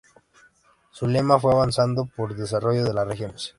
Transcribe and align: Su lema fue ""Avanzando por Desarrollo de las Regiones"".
Su 0.89 1.05
lema 1.05 1.39
fue 1.39 1.53
""Avanzando 1.53 2.07
por 2.07 2.35
Desarrollo 2.35 2.83
de 2.85 2.91
las 2.95 3.07
Regiones"". 3.07 3.49